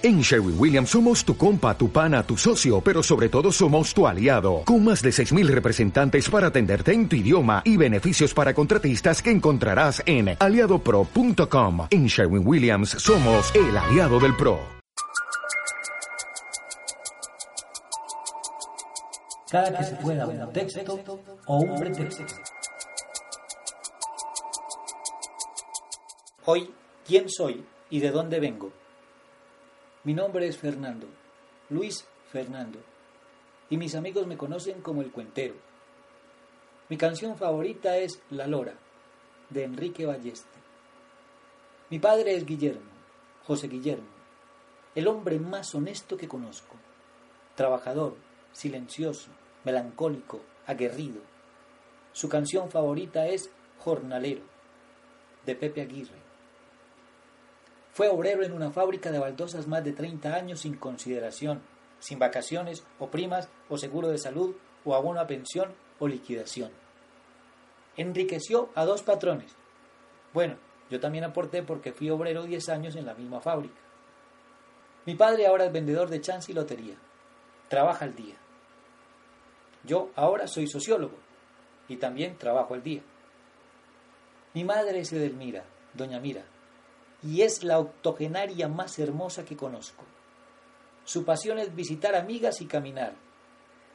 En 0.00 0.20
Sherwin 0.20 0.54
Williams 0.56 0.90
somos 0.90 1.24
tu 1.24 1.36
compa, 1.36 1.76
tu 1.76 1.90
pana, 1.90 2.22
tu 2.22 2.36
socio, 2.36 2.80
pero 2.80 3.02
sobre 3.02 3.28
todo 3.28 3.50
somos 3.50 3.92
tu 3.92 4.06
aliado, 4.06 4.62
con 4.64 4.84
más 4.84 5.02
de 5.02 5.10
6.000 5.10 5.48
representantes 5.48 6.30
para 6.30 6.46
atenderte 6.46 6.92
en 6.92 7.08
tu 7.08 7.16
idioma 7.16 7.62
y 7.64 7.76
beneficios 7.76 8.32
para 8.32 8.54
contratistas 8.54 9.20
que 9.20 9.32
encontrarás 9.32 10.00
en 10.06 10.36
aliadopro.com. 10.38 11.88
En 11.90 12.06
Sherwin 12.06 12.46
Williams 12.46 12.90
somos 12.90 13.52
el 13.56 13.76
aliado 13.76 14.20
del 14.20 14.36
PRO. 14.36 14.60
Cada 19.50 19.76
que 19.78 19.82
se 19.82 19.96
pueda 19.96 20.28
un 20.28 20.52
texto 20.52 21.00
o 21.46 21.56
un 21.56 21.80
pretexto. 21.80 22.22
Hoy, 26.44 26.72
¿quién 27.04 27.28
soy 27.28 27.64
y 27.90 27.98
de 27.98 28.12
dónde 28.12 28.38
vengo? 28.38 28.70
Mi 30.04 30.14
nombre 30.14 30.46
es 30.46 30.56
Fernando, 30.56 31.08
Luis 31.70 32.06
Fernando, 32.30 32.78
y 33.68 33.76
mis 33.76 33.96
amigos 33.96 34.28
me 34.28 34.36
conocen 34.36 34.80
como 34.80 35.02
el 35.02 35.10
cuentero. 35.10 35.54
Mi 36.88 36.96
canción 36.96 37.36
favorita 37.36 37.96
es 37.96 38.22
La 38.30 38.46
Lora, 38.46 38.74
de 39.50 39.64
Enrique 39.64 40.06
Balleste. 40.06 40.56
Mi 41.90 41.98
padre 41.98 42.36
es 42.36 42.46
Guillermo, 42.46 42.90
José 43.44 43.66
Guillermo, 43.66 44.06
el 44.94 45.08
hombre 45.08 45.40
más 45.40 45.74
honesto 45.74 46.16
que 46.16 46.28
conozco, 46.28 46.76
trabajador, 47.56 48.14
silencioso, 48.52 49.30
melancólico, 49.64 50.40
aguerrido. 50.66 51.20
Su 52.12 52.28
canción 52.28 52.70
favorita 52.70 53.26
es 53.26 53.50
Jornalero, 53.80 54.42
de 55.44 55.56
Pepe 55.56 55.82
Aguirre. 55.82 56.27
Fue 57.98 58.08
obrero 58.08 58.44
en 58.44 58.52
una 58.52 58.70
fábrica 58.70 59.10
de 59.10 59.18
baldosas 59.18 59.66
más 59.66 59.82
de 59.82 59.92
30 59.92 60.32
años 60.32 60.60
sin 60.60 60.76
consideración, 60.76 61.60
sin 61.98 62.20
vacaciones 62.20 62.84
o 63.00 63.08
primas 63.08 63.48
o 63.68 63.76
seguro 63.76 64.06
de 64.06 64.18
salud 64.18 64.54
o 64.84 64.94
abono 64.94 65.18
a 65.18 65.26
pensión 65.26 65.74
o 65.98 66.06
liquidación. 66.06 66.70
Enriqueció 67.96 68.70
a 68.76 68.84
dos 68.84 69.02
patrones. 69.02 69.50
Bueno, 70.32 70.58
yo 70.88 71.00
también 71.00 71.24
aporté 71.24 71.64
porque 71.64 71.92
fui 71.92 72.08
obrero 72.08 72.44
10 72.44 72.68
años 72.68 72.94
en 72.94 73.04
la 73.04 73.14
misma 73.14 73.40
fábrica. 73.40 73.80
Mi 75.04 75.16
padre 75.16 75.48
ahora 75.48 75.64
es 75.64 75.72
vendedor 75.72 76.08
de 76.08 76.20
chance 76.20 76.52
y 76.52 76.54
lotería. 76.54 76.94
Trabaja 77.66 78.04
al 78.04 78.14
día. 78.14 78.36
Yo 79.82 80.12
ahora 80.14 80.46
soy 80.46 80.68
sociólogo 80.68 81.16
y 81.88 81.96
también 81.96 82.38
trabajo 82.38 82.74
al 82.74 82.82
día. 82.84 83.02
Mi 84.54 84.62
madre 84.62 85.00
es 85.00 85.12
Edelmira, 85.12 85.64
doña 85.94 86.20
Mira, 86.20 86.44
y 87.22 87.42
es 87.42 87.64
la 87.64 87.78
octogenaria 87.78 88.68
más 88.68 88.98
hermosa 88.98 89.44
que 89.44 89.56
conozco. 89.56 90.04
Su 91.04 91.24
pasión 91.24 91.58
es 91.58 91.74
visitar 91.74 92.14
amigas 92.14 92.60
y 92.60 92.66
caminar. 92.66 93.14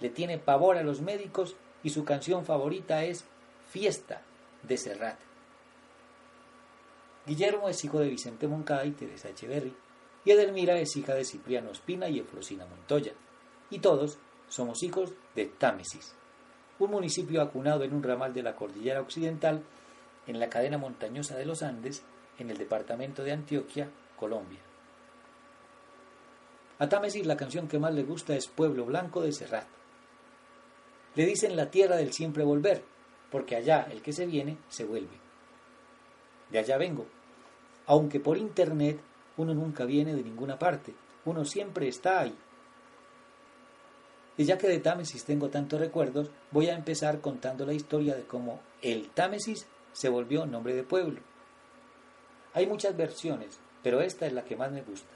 Le 0.00 0.10
tiene 0.10 0.38
pavor 0.38 0.76
a 0.76 0.82
los 0.82 1.00
médicos 1.00 1.56
y 1.82 1.90
su 1.90 2.04
canción 2.04 2.44
favorita 2.44 3.04
es 3.04 3.24
Fiesta 3.68 4.22
de 4.62 4.76
Serrat. 4.76 5.18
Guillermo 7.26 7.68
es 7.68 7.84
hijo 7.84 8.00
de 8.00 8.08
Vicente 8.08 8.48
Moncada 8.48 8.84
y 8.86 8.92
Teresa 8.92 9.28
Echeverry, 9.28 9.74
y 10.24 10.30
Edelmira 10.30 10.78
es 10.78 10.96
hija 10.96 11.14
de 11.14 11.24
Cipriano 11.24 11.70
Espina 11.70 12.08
y 12.08 12.18
Efrosina 12.18 12.66
Montoya, 12.66 13.12
y 13.70 13.78
todos 13.78 14.18
somos 14.48 14.82
hijos 14.82 15.12
de 15.34 15.46
Támesis, 15.46 16.14
un 16.78 16.90
municipio 16.90 17.42
acunado 17.42 17.84
en 17.84 17.94
un 17.94 18.02
ramal 18.02 18.34
de 18.34 18.42
la 18.42 18.56
cordillera 18.56 19.00
occidental 19.00 19.62
en 20.26 20.40
la 20.40 20.48
cadena 20.48 20.78
montañosa 20.78 21.36
de 21.36 21.44
los 21.44 21.62
Andes 21.62 22.02
en 22.40 22.50
el 22.50 22.58
departamento 22.58 23.22
de 23.22 23.32
Antioquia, 23.32 23.88
Colombia. 24.18 24.58
A 26.78 26.88
Támesis 26.88 27.26
la 27.26 27.36
canción 27.36 27.68
que 27.68 27.78
más 27.78 27.94
le 27.94 28.02
gusta 28.02 28.34
es 28.34 28.48
Pueblo 28.48 28.86
Blanco 28.86 29.20
de 29.20 29.32
Serrat. 29.32 29.66
Le 31.14 31.26
dicen 31.26 31.54
la 31.54 31.70
tierra 31.70 31.96
del 31.96 32.12
siempre 32.12 32.42
volver, 32.42 32.82
porque 33.30 33.56
allá 33.56 33.86
el 33.90 34.00
que 34.00 34.12
se 34.12 34.24
viene 34.24 34.56
se 34.68 34.84
vuelve. 34.84 35.18
De 36.50 36.58
allá 36.58 36.78
vengo. 36.78 37.06
Aunque 37.86 38.18
por 38.18 38.38
internet 38.38 38.98
uno 39.36 39.52
nunca 39.52 39.84
viene 39.84 40.14
de 40.14 40.22
ninguna 40.22 40.58
parte, 40.58 40.94
uno 41.26 41.44
siempre 41.44 41.88
está 41.88 42.20
ahí. 42.20 42.34
Y 44.38 44.44
ya 44.44 44.56
que 44.56 44.68
de 44.68 44.78
Támesis 44.78 45.24
tengo 45.24 45.50
tantos 45.50 45.78
recuerdos, 45.78 46.30
voy 46.50 46.68
a 46.68 46.74
empezar 46.74 47.20
contando 47.20 47.66
la 47.66 47.74
historia 47.74 48.14
de 48.14 48.22
cómo 48.22 48.60
el 48.80 49.10
Támesis 49.10 49.66
se 49.92 50.08
volvió 50.08 50.46
nombre 50.46 50.74
de 50.74 50.82
pueblo. 50.82 51.20
Hay 52.52 52.66
muchas 52.66 52.96
versiones, 52.96 53.58
pero 53.82 54.00
esta 54.00 54.26
es 54.26 54.32
la 54.32 54.44
que 54.44 54.56
más 54.56 54.72
me 54.72 54.82
gusta. 54.82 55.14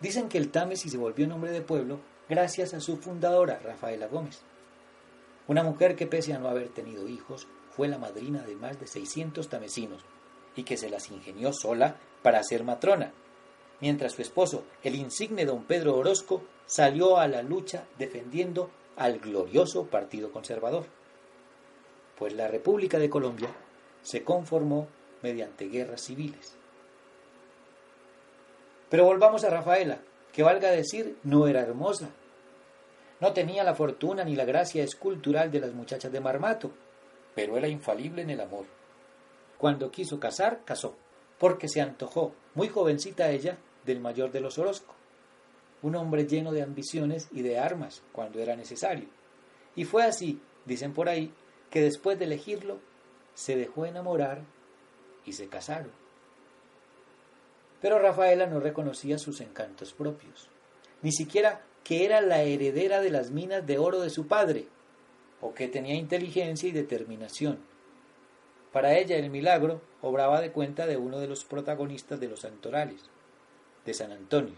Dicen 0.00 0.28
que 0.28 0.38
el 0.38 0.50
Támesis 0.50 0.90
se 0.90 0.98
volvió 0.98 1.26
nombre 1.26 1.52
de 1.52 1.60
pueblo 1.60 2.00
gracias 2.28 2.74
a 2.74 2.80
su 2.80 2.96
fundadora, 2.96 3.58
Rafaela 3.58 4.08
Gómez. 4.08 4.42
Una 5.46 5.62
mujer 5.62 5.96
que 5.96 6.06
pese 6.06 6.32
a 6.32 6.38
no 6.38 6.48
haber 6.48 6.70
tenido 6.70 7.06
hijos, 7.08 7.46
fue 7.70 7.88
la 7.88 7.98
madrina 7.98 8.42
de 8.42 8.54
más 8.54 8.78
de 8.78 8.86
600 8.86 9.48
tamesinos 9.48 10.02
y 10.56 10.64
que 10.64 10.76
se 10.76 10.90
las 10.90 11.10
ingenió 11.10 11.52
sola 11.52 11.96
para 12.22 12.42
ser 12.42 12.64
matrona, 12.64 13.12
mientras 13.80 14.12
su 14.12 14.22
esposo, 14.22 14.64
el 14.82 14.94
insigne 14.94 15.44
don 15.44 15.64
Pedro 15.64 15.96
Orozco, 15.96 16.42
salió 16.66 17.18
a 17.18 17.28
la 17.28 17.42
lucha 17.42 17.86
defendiendo 17.98 18.70
al 18.96 19.18
glorioso 19.18 19.86
Partido 19.86 20.30
Conservador. 20.30 20.86
Pues 22.18 22.34
la 22.34 22.48
República 22.48 22.98
de 22.98 23.10
Colombia 23.10 23.48
se 24.02 24.22
conformó 24.22 24.88
mediante 25.22 25.68
guerras 25.68 26.02
civiles. 26.02 26.56
Pero 28.88 29.04
volvamos 29.04 29.44
a 29.44 29.50
Rafaela, 29.50 30.00
que 30.32 30.42
valga 30.42 30.70
decir, 30.70 31.16
no 31.22 31.46
era 31.46 31.60
hermosa. 31.60 32.10
No 33.20 33.32
tenía 33.32 33.64
la 33.64 33.74
fortuna 33.74 34.24
ni 34.24 34.36
la 34.36 34.44
gracia 34.44 34.82
escultural 34.82 35.50
de 35.50 35.60
las 35.60 35.72
muchachas 35.72 36.12
de 36.12 36.20
Marmato, 36.20 36.72
pero 37.34 37.56
era 37.56 37.68
infalible 37.68 38.22
en 38.22 38.30
el 38.30 38.40
amor. 38.40 38.66
Cuando 39.58 39.90
quiso 39.90 40.18
casar, 40.18 40.62
casó, 40.64 40.96
porque 41.38 41.68
se 41.68 41.80
antojó, 41.80 42.34
muy 42.54 42.68
jovencita 42.68 43.30
ella, 43.30 43.58
del 43.84 44.00
mayor 44.00 44.30
de 44.32 44.40
los 44.40 44.58
Orozco, 44.58 44.94
un 45.82 45.96
hombre 45.96 46.26
lleno 46.26 46.52
de 46.52 46.62
ambiciones 46.62 47.28
y 47.32 47.42
de 47.42 47.58
armas 47.58 48.02
cuando 48.12 48.40
era 48.40 48.56
necesario. 48.56 49.08
Y 49.74 49.84
fue 49.84 50.04
así, 50.04 50.40
dicen 50.64 50.92
por 50.92 51.08
ahí, 51.08 51.32
que 51.70 51.80
después 51.80 52.18
de 52.18 52.26
elegirlo, 52.26 52.78
se 53.34 53.56
dejó 53.56 53.86
enamorar 53.86 54.42
y 55.24 55.32
se 55.32 55.48
casaron. 55.48 55.92
Pero 57.80 57.98
Rafaela 57.98 58.46
no 58.46 58.60
reconocía 58.60 59.18
sus 59.18 59.40
encantos 59.40 59.92
propios, 59.92 60.48
ni 61.02 61.12
siquiera 61.12 61.62
que 61.84 62.04
era 62.04 62.20
la 62.20 62.42
heredera 62.42 63.00
de 63.00 63.10
las 63.10 63.30
minas 63.30 63.66
de 63.66 63.78
oro 63.78 64.00
de 64.00 64.10
su 64.10 64.26
padre, 64.26 64.66
o 65.40 65.52
que 65.54 65.68
tenía 65.68 65.96
inteligencia 65.96 66.68
y 66.68 66.72
determinación. 66.72 67.58
Para 68.72 68.96
ella 68.96 69.16
el 69.16 69.30
milagro 69.30 69.82
obraba 70.00 70.40
de 70.40 70.52
cuenta 70.52 70.86
de 70.86 70.96
uno 70.96 71.18
de 71.18 71.26
los 71.26 71.44
protagonistas 71.44 72.20
de 72.20 72.28
los 72.28 72.40
santorales, 72.40 73.10
de 73.84 73.94
San 73.94 74.12
Antonio, 74.12 74.54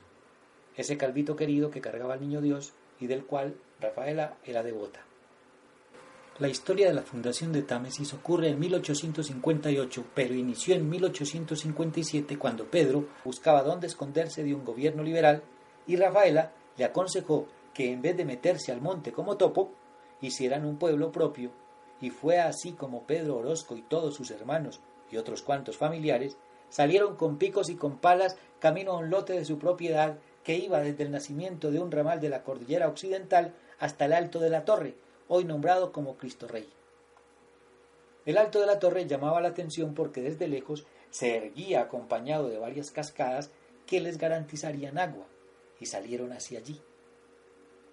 ese 0.77 0.99
calvito 0.99 1.35
querido 1.37 1.71
que 1.71 1.81
cargaba 1.81 2.15
al 2.15 2.21
niño 2.21 2.43
Dios 2.43 2.75
y 3.01 3.07
del 3.07 3.25
cual 3.25 3.57
Rafaela 3.81 4.37
era 4.45 4.63
devota. 4.63 5.05
La 6.41 6.49
historia 6.49 6.89
de 6.89 6.95
la 6.95 7.03
fundación 7.03 7.53
de 7.53 7.63
Támesis 7.63 8.13
ocurre 8.13 8.49
en 8.49 8.59
1858, 8.59 10.05
pero 10.17 10.35
inició 10.35 10.75
en 10.75 10.91
1857 10.91 12.37
cuando 12.39 12.65
Pedro 12.65 13.07
buscaba 13.25 13.63
dónde 13.63 13.87
esconderse 13.87 14.43
de 14.43 14.53
un 14.53 14.65
gobierno 14.65 15.05
liberal 15.05 15.45
y 15.87 15.95
Rafaela 15.95 16.51
le 16.77 16.87
aconsejó 16.87 17.47
que 17.73 17.93
en 17.93 18.03
vez 18.03 18.17
de 18.17 18.25
meterse 18.25 18.73
al 18.73 18.81
monte 18.81 19.13
como 19.13 19.37
topo, 19.37 19.71
hicieran 20.21 20.65
un 20.65 20.77
pueblo 20.77 21.13
propio, 21.13 21.53
y 22.01 22.11
fue 22.11 22.41
así 22.41 22.73
como 22.73 23.05
Pedro 23.05 23.37
Orozco 23.37 23.77
y 23.77 23.83
todos 23.83 24.17
sus 24.17 24.33
hermanos 24.33 24.81
y 25.13 25.19
otros 25.19 25.41
cuantos 25.43 25.77
familiares 25.77 26.37
salieron 26.69 27.15
con 27.15 27.39
picos 27.39 27.71
y 27.71 27.77
con 27.77 27.99
palas 27.99 28.37
camino 28.59 28.91
a 28.91 28.99
un 28.99 29.09
lote 29.09 29.35
de 29.35 29.45
su 29.45 29.61
propiedad 29.61 30.19
que 30.43 30.57
iba 30.57 30.81
desde 30.81 31.05
el 31.05 31.13
nacimiento 31.13 31.71
de 31.71 31.79
un 31.79 31.93
ramal 31.93 32.21
de 32.21 32.29
la 32.29 32.43
cordillera 32.43 32.89
occidental 32.89 33.55
hasta 33.79 34.07
el 34.07 34.13
alto 34.13 34.41
de 34.41 34.51
la 34.51 34.65
torre, 34.65 34.97
hoy 35.29 35.45
nombrado 35.45 35.93
como 35.93 36.17
Cristo 36.17 36.47
Rey. 36.49 36.69
El 38.27 38.39
alto 38.39 38.61
de 38.61 38.67
la 38.67 38.79
torre 38.79 39.07
llamaba 39.07 39.41
la 39.41 39.49
atención 39.49 39.95
porque 39.95 40.23
desde 40.23 40.49
lejos 40.49 40.87
se 41.11 41.37
erguía 41.37 41.83
acompañado 41.83 42.49
de 42.49 42.59
varias 42.59 42.91
cascadas 42.91 43.51
que 43.87 44.01
les 44.01 44.19
garantizarían 44.19 44.99
agua, 44.99 45.27
y 45.79 45.87
salieron 45.87 46.33
hacia 46.33 46.59
allí. 46.59 46.81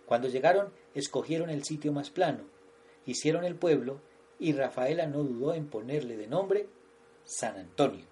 Cuando 0.06 0.28
llegaron, 0.28 0.74
escogieron 0.94 1.50
el 1.50 1.63
sitio 1.63 1.92
más 1.92 2.10
plano, 2.10 2.45
hicieron 3.06 3.44
el 3.44 3.56
pueblo, 3.56 4.01
y 4.39 4.54
Rafaela 4.54 5.06
no 5.06 5.24
dudó 5.24 5.54
en 5.54 5.68
ponerle 5.68 6.18
de 6.18 6.27
nombre 6.27 6.68
San 7.24 7.57
Antonio. 7.57 8.06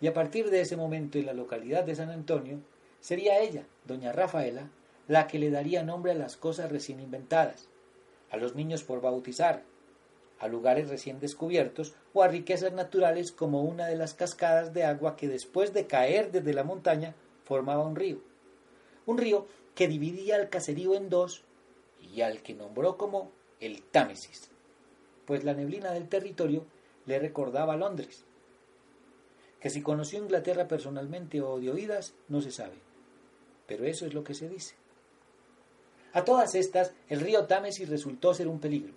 Y 0.00 0.06
a 0.06 0.14
partir 0.14 0.50
de 0.50 0.60
ese 0.60 0.76
momento 0.76 1.18
en 1.18 1.26
la 1.26 1.32
localidad 1.32 1.84
de 1.84 1.94
San 1.94 2.10
Antonio, 2.10 2.60
sería 3.00 3.40
ella, 3.40 3.66
doña 3.86 4.12
Rafaela, 4.12 4.70
la 5.10 5.26
que 5.26 5.40
le 5.40 5.50
daría 5.50 5.82
nombre 5.82 6.12
a 6.12 6.14
las 6.14 6.36
cosas 6.36 6.70
recién 6.70 7.00
inventadas, 7.00 7.68
a 8.30 8.36
los 8.36 8.54
niños 8.54 8.84
por 8.84 9.00
bautizar, 9.00 9.64
a 10.38 10.46
lugares 10.46 10.88
recién 10.88 11.18
descubiertos 11.18 11.94
o 12.12 12.22
a 12.22 12.28
riquezas 12.28 12.72
naturales 12.72 13.32
como 13.32 13.64
una 13.64 13.88
de 13.88 13.96
las 13.96 14.14
cascadas 14.14 14.72
de 14.72 14.84
agua 14.84 15.16
que 15.16 15.26
después 15.26 15.74
de 15.74 15.88
caer 15.88 16.30
desde 16.30 16.52
la 16.52 16.62
montaña 16.62 17.16
formaba 17.42 17.84
un 17.84 17.96
río. 17.96 18.20
Un 19.04 19.18
río 19.18 19.48
que 19.74 19.88
dividía 19.88 20.36
el 20.36 20.48
caserío 20.48 20.94
en 20.94 21.08
dos 21.08 21.42
y 22.00 22.20
al 22.20 22.40
que 22.40 22.54
nombró 22.54 22.96
como 22.96 23.32
el 23.58 23.82
Támesis, 23.82 24.48
pues 25.24 25.42
la 25.42 25.54
neblina 25.54 25.90
del 25.90 26.08
territorio 26.08 26.66
le 27.06 27.18
recordaba 27.18 27.72
a 27.72 27.76
Londres. 27.76 28.24
Que 29.58 29.70
si 29.70 29.82
conoció 29.82 30.20
Inglaterra 30.20 30.68
personalmente 30.68 31.40
o 31.40 31.58
de 31.58 31.72
oídas, 31.72 32.14
no 32.28 32.40
se 32.40 32.52
sabe, 32.52 32.76
pero 33.66 33.84
eso 33.86 34.06
es 34.06 34.14
lo 34.14 34.22
que 34.22 34.34
se 34.34 34.48
dice. 34.48 34.76
A 36.12 36.24
todas 36.24 36.54
estas, 36.54 36.92
el 37.08 37.20
río 37.20 37.46
Támesis 37.46 37.88
resultó 37.88 38.34
ser 38.34 38.48
un 38.48 38.58
peligro. 38.58 38.94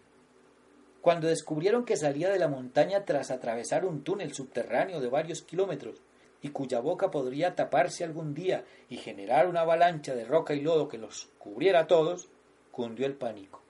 Cuando 1.01 1.27
descubrieron 1.27 1.85
que 1.85 1.97
salía 1.97 2.29
de 2.29 2.39
la 2.39 2.47
montaña 2.47 3.05
tras 3.05 3.29
atravesar 3.29 3.85
un 3.85 4.03
túnel 4.03 4.33
subterráneo 4.33 5.01
de 5.01 5.09
varios 5.09 5.43
kilómetros 5.43 6.01
y 6.41 6.49
cuya 6.49 6.79
boca 6.79 7.11
podría 7.11 7.55
taparse 7.55 8.03
algún 8.03 8.33
día 8.33 8.63
y 8.89 8.97
generar 8.97 9.47
una 9.47 9.61
avalancha 9.61 10.15
de 10.15 10.25
roca 10.25 10.53
y 10.53 10.61
lodo 10.61 10.87
que 10.87 10.97
los 10.97 11.29
cubriera 11.37 11.81
a 11.81 11.87
todos, 11.87 12.29
cundió 12.71 13.05
el 13.05 13.15
pánico. 13.15 13.61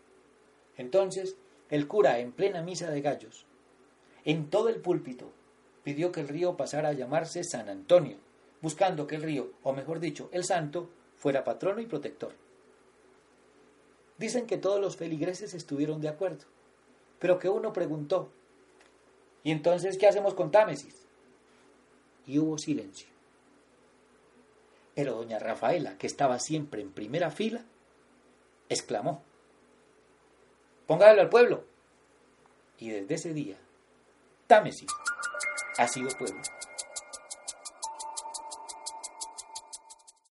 Entonces, 0.77 1.35
el 1.69 1.87
cura, 1.87 2.19
en 2.19 2.31
plena 2.31 2.61
misa 2.61 2.91
de 2.91 3.01
gallos, 3.01 3.45
en 4.25 4.49
todo 4.49 4.69
el 4.69 4.79
púlpito, 4.79 5.31
pidió 5.83 6.11
que 6.11 6.21
el 6.21 6.29
río 6.29 6.55
pasara 6.55 6.89
a 6.89 6.93
llamarse 6.93 7.43
San 7.43 7.67
Antonio, 7.67 8.17
buscando 8.61 9.05
que 9.05 9.15
el 9.15 9.23
río, 9.23 9.51
o 9.63 9.73
mejor 9.73 9.99
dicho, 9.99 10.29
el 10.31 10.45
santo, 10.45 10.89
fuera 11.15 11.43
patrono 11.43 11.81
y 11.81 11.85
protector. 11.85 12.42
Dicen 14.23 14.47
que 14.47 14.57
todos 14.57 14.79
los 14.79 14.95
feligreses 14.95 15.53
estuvieron 15.53 15.99
de 15.99 16.07
acuerdo, 16.07 16.45
pero 17.19 17.39
que 17.39 17.49
uno 17.49 17.73
preguntó, 17.73 18.31
¿y 19.43 19.51
entonces 19.51 19.97
qué 19.97 20.07
hacemos 20.07 20.33
con 20.33 20.49
Támesis? 20.49 21.05
Y 22.25 22.39
hubo 22.39 22.57
silencio. 22.57 23.09
Pero 24.95 25.15
doña 25.15 25.39
Rafaela, 25.39 25.97
que 25.97 26.07
estaba 26.07 26.39
siempre 26.39 26.81
en 26.81 26.93
primera 26.93 27.31
fila, 27.31 27.65
exclamó, 28.69 29.21
póngalo 30.87 31.19
al 31.19 31.27
pueblo. 31.27 31.65
Y 32.77 32.91
desde 32.91 33.15
ese 33.15 33.33
día, 33.33 33.57
Támesis 34.47 34.89
ha 35.77 35.87
sido 35.89 36.07
pueblo. 36.17 36.41